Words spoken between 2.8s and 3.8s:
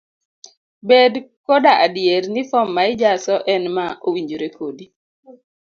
ijaso en